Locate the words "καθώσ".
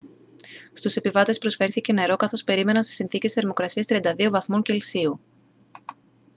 2.15-2.43